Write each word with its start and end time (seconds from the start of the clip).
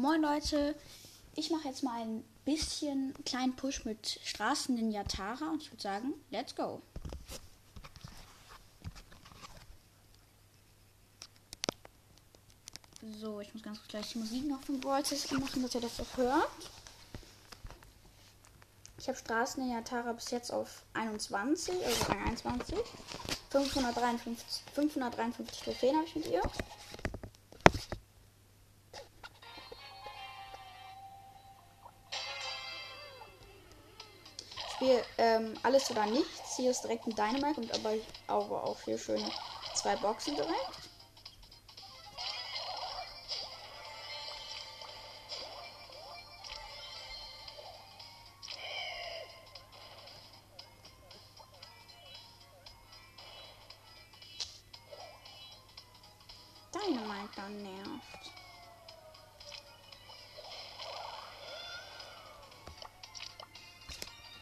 Moin 0.00 0.22
Leute, 0.22 0.74
ich 1.36 1.50
mache 1.50 1.68
jetzt 1.68 1.82
mal 1.82 2.00
ein 2.00 2.24
bisschen 2.46 3.12
kleinen 3.26 3.54
Push 3.54 3.84
mit 3.84 4.18
Straßen 4.24 4.78
in 4.78 4.90
Yatara 4.90 5.50
und 5.50 5.60
ich 5.60 5.70
würde 5.70 5.82
sagen, 5.82 6.14
let's 6.30 6.54
go. 6.54 6.80
So, 13.20 13.42
ich 13.42 13.52
muss 13.52 13.62
ganz 13.62 13.76
kurz 13.76 13.88
gleich 13.90 14.12
die 14.12 14.18
Musik 14.20 14.48
noch 14.48 14.62
von 14.62 14.80
Brawltest 14.80 15.30
machen, 15.32 15.60
dass 15.60 15.74
ihr 15.74 15.82
das 15.82 16.00
auch 16.00 16.16
hört. 16.16 16.48
Ich 18.96 19.06
habe 19.06 19.18
Straßen 19.18 19.62
in 19.62 19.72
Yatara 19.72 20.14
bis 20.14 20.30
jetzt 20.30 20.50
auf 20.50 20.82
21, 20.94 21.74
also 21.84 22.04
Rang 22.04 22.24
21. 22.26 22.78
553, 23.50 24.62
553 24.72 25.60
Trophäen 25.60 25.96
habe 25.96 26.06
ich 26.06 26.16
mit 26.16 26.26
ihr. 26.28 26.40
Spiel 34.80 35.04
ähm, 35.18 35.52
alles 35.62 35.90
oder 35.90 36.06
nichts. 36.06 36.56
Hier 36.56 36.70
ist 36.70 36.84
direkt 36.84 37.06
ein 37.06 37.14
Dynamite 37.14 37.60
und 37.60 37.74
aber, 37.74 37.92
aber 38.28 38.64
auch 38.64 38.80
hier 38.82 38.96
schöne 38.96 39.30
zwei 39.74 39.94
Boxen 39.96 40.34
direkt. 40.36 40.54
Dynamite 56.72 57.28
dann 57.36 57.62
nervt. 57.62 58.32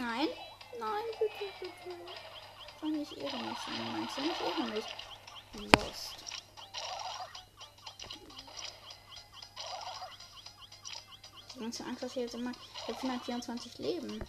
Nein, 0.00 0.28
nein, 0.78 1.04
bitte, 1.18 1.52
bitte. 1.60 1.96
Doch 2.80 2.88
nicht 2.88 3.12
irre 3.18 3.36
mich, 3.36 3.58
meinst 3.92 4.16
du 4.16 4.22
nicht 4.22 4.40
irre 4.40 4.66
mich? 4.70 4.84
Lost. 5.74 6.14
Die 11.54 11.60
ganze 11.60 11.84
Angst, 11.84 12.02
dass 12.02 12.12
hier 12.14 12.22
jetzt 12.22 12.34
immer. 12.34 12.52
Ich 12.52 12.88
habe 12.88 12.96
124 12.96 13.76
Leben. 13.76 14.24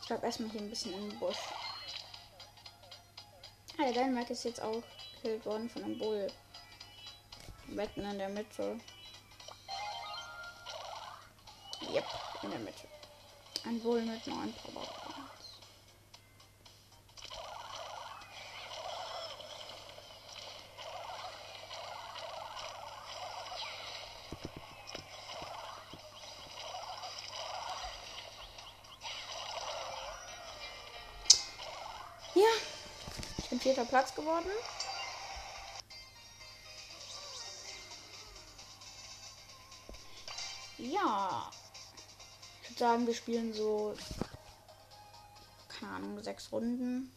Ich 0.00 0.06
glaube 0.08 0.26
erstmal 0.26 0.50
hier 0.50 0.62
ein 0.62 0.70
bisschen 0.70 0.90
den 0.90 1.16
Busch. 1.20 1.38
Ah, 3.78 3.84
der 3.84 3.92
Dynamite 3.92 4.32
ist 4.32 4.42
jetzt 4.42 4.60
auch 4.60 4.82
gekillt 5.14 5.46
worden 5.46 5.70
von 5.70 5.84
einem 5.84 5.98
Bull. 5.98 6.26
Wetten 7.68 8.04
in 8.04 8.18
der 8.18 8.28
Mitte. 8.28 8.80
Yep, 11.82 12.04
in 12.42 12.50
der 12.50 12.58
Mitte. 12.58 12.88
Ein 13.64 13.80
Bull 13.80 14.02
mit 14.02 14.26
neun 14.26 14.52
Powerpoints. 14.54 15.60
Ja, 32.34 32.42
ich 33.38 33.48
bin 33.48 33.60
vierter 33.60 33.84
Platz 33.84 34.14
geworden. 34.14 34.50
Ja. 40.78 41.50
Sagen, 42.82 43.06
wir 43.06 43.14
spielen 43.14 43.52
so. 43.52 43.94
Keine 45.68 45.92
Ahnung, 45.92 46.20
sechs 46.20 46.50
Runden. 46.50 47.12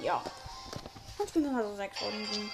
Ja. 0.00 0.24
Dann 1.18 1.28
spielen 1.28 1.44
wir 1.44 1.52
mal 1.52 1.64
so 1.64 1.76
sechs 1.76 2.00
Runden. 2.00 2.50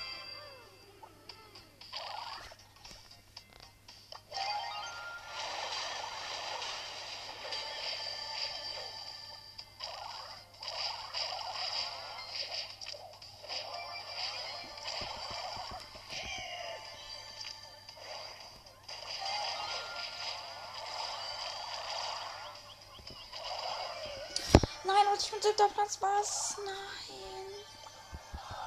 Ich 25.19 25.31
bin 25.31 25.43
siebter 25.43 25.69
Platz. 25.69 25.99
Was? 26.01 26.57
Nein. 26.65 26.75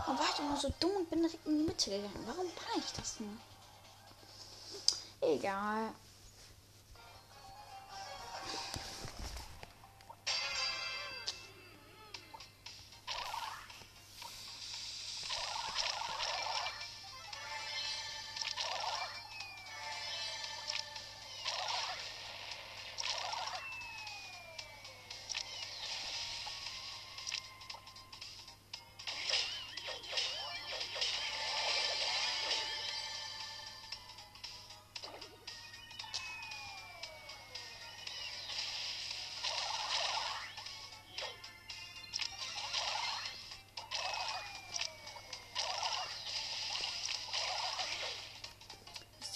Warum 0.05 0.19
war 0.19 0.25
ich 0.33 0.39
immer 0.39 0.57
so 0.57 0.73
dumm 0.79 0.95
und 0.95 1.09
bin 1.09 1.23
direkt 1.23 1.45
in 1.45 1.57
die 1.57 1.63
Mitte 1.65 1.89
gegangen? 1.89 2.23
Warum 2.25 2.45
war 2.45 2.77
ich 2.77 2.91
das 2.93 3.19
nur? 3.19 3.29
Egal. 5.21 5.93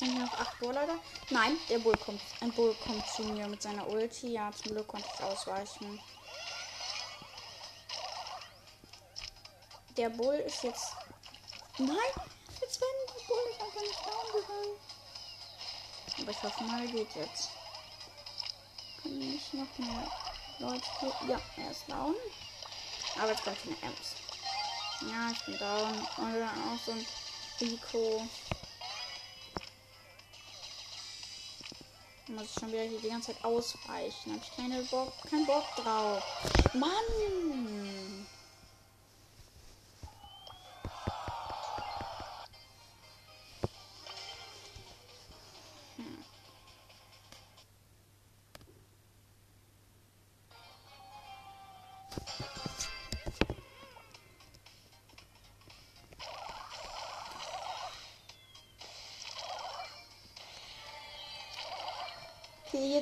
Sind 0.01 0.17
noch 0.17 0.33
acht 0.33 0.59
Brawler 0.59 0.87
da? 0.87 0.95
Nein, 1.29 1.59
der 1.69 1.77
Bull 1.77 1.95
kommt. 1.95 2.21
Ein 2.39 2.51
Bull 2.53 2.73
kommt 2.83 3.07
zu 3.07 3.21
mir 3.21 3.47
mit 3.47 3.61
seiner 3.61 3.87
Ulti. 3.87 4.29
Ja, 4.31 4.51
zum 4.51 4.71
Glück 4.71 4.87
konnte 4.87 5.07
ich 5.13 5.23
ausweichen. 5.23 6.01
Der 9.97 10.09
Bull 10.09 10.33
ist 10.33 10.63
jetzt. 10.63 10.95
Nein! 11.77 11.95
Jetzt 12.59 12.81
werden 12.81 12.97
der 13.09 13.27
Bull 13.27 13.43
ist 13.51 13.61
einfach 13.61 13.81
nicht 13.81 13.99
down 13.99 14.41
gegangen. 14.41 14.79
Aber 16.19 16.31
ich 16.31 16.43
hoffe 16.43 16.63
mal, 16.63 16.87
geht 16.87 17.15
jetzt. 17.15 17.49
Können 19.03 19.19
nicht 19.19 19.53
noch 19.53 19.77
mehr 19.77 20.11
Leute 20.57 20.85
hier. 20.99 21.13
Ja, 21.29 21.41
er 21.57 21.69
ist 21.69 21.87
down. 21.87 22.15
Aber 23.19 23.29
jetzt 23.29 23.43
kommt 23.43 23.57
eine 23.67 23.75
Ems. 23.83 24.15
Ja, 25.01 25.29
ich 25.31 25.45
bin 25.45 25.59
down. 25.59 26.07
Und 26.17 26.39
dann 26.39 26.73
auch 26.73 26.83
so 26.83 26.91
ein 26.91 27.05
Rico. 27.59 28.27
Muss 32.33 32.43
ich 32.43 32.59
schon 32.59 32.69
wieder 32.69 32.83
hier 32.83 32.99
die 32.99 33.09
ganze 33.09 33.33
Zeit 33.33 33.43
ausweichen. 33.43 34.33
Hab 34.33 34.41
ich 34.41 34.55
keine 34.55 34.81
Bock, 34.83 35.11
keinen 35.29 35.45
Bock 35.45 35.65
drauf. 35.75 36.23
Mann! 36.73 36.89
Hm. 37.19 38.27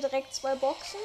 Hier 0.00 0.08
direkt 0.08 0.34
zwei 0.34 0.54
Boxen. 0.54 1.00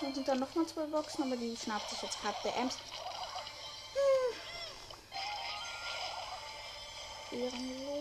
Dann 0.00 0.14
sind 0.14 0.28
da 0.28 0.34
nochmal 0.34 0.66
zwei 0.66 0.84
Boxen, 0.86 1.24
aber 1.24 1.36
die 1.36 1.56
schnappt 1.56 1.90
sich 1.90 2.02
jetzt 2.02 2.20
gerade 2.20 2.36
der 2.44 2.56
Ems. 2.56 2.76
Hm. 7.30 7.95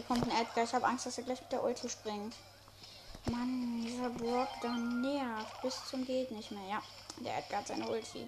Hier 0.00 0.06
kommt 0.06 0.32
ein 0.32 0.40
Edgar. 0.40 0.64
Ich 0.64 0.72
habe 0.72 0.86
Angst, 0.86 1.04
dass 1.04 1.18
er 1.18 1.24
gleich 1.24 1.42
mit 1.42 1.52
der 1.52 1.62
Ulti 1.62 1.86
springt. 1.90 2.34
Mann, 3.26 3.82
dieser 3.84 4.08
Brock 4.08 4.48
da 4.62 4.70
nervt. 4.70 5.60
Bis 5.60 5.76
zum 5.90 6.06
geht 6.06 6.30
nicht 6.30 6.50
mehr. 6.50 6.66
Ja, 6.70 6.82
der 7.18 7.36
Edgar 7.36 7.60
hat 7.60 7.66
seine 7.66 7.86
Ulti. 7.86 8.26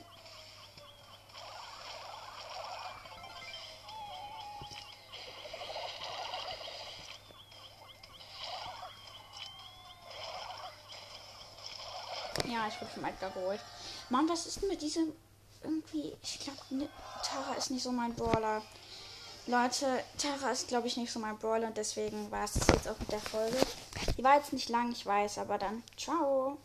Ja, 12.45 12.69
ich 12.69 12.79
wurde 12.83 12.93
vom 12.93 13.05
Edgar 13.07 13.31
geholt. 13.31 13.61
Mann, 14.11 14.29
was 14.29 14.45
ist 14.45 14.61
denn 14.61 14.69
mit 14.69 14.83
diesem 14.83 15.15
irgendwie? 15.63 16.15
Ich 16.23 16.39
glaube, 16.41 16.61
ne, 16.69 16.89
Tara 17.25 17.55
ist 17.55 17.71
nicht 17.71 17.83
so 17.83 17.93
mein 17.93 18.15
Brawler. 18.15 18.61
Leute, 19.49 19.87
Tara 20.19 20.53
ist, 20.53 20.69
glaube 20.69 20.87
ich, 20.87 20.97
nicht 20.97 21.13
so 21.13 21.19
mein 21.19 21.37
Brawler 21.37 21.67
und 21.67 21.77
deswegen 21.77 22.31
war 22.31 22.45
es 22.45 22.53
das 22.53 22.69
jetzt 22.69 22.89
auch 22.89 22.99
mit 23.01 23.11
der 23.11 23.19
Folge. 23.19 23.57
Die 24.17 24.23
war 24.23 24.37
jetzt 24.37 24.53
nicht 24.53 24.69
lang, 24.69 24.93
ich 24.93 25.05
weiß, 25.05 25.39
aber 25.39 25.59
dann 25.59 25.83
ciao. 25.97 26.59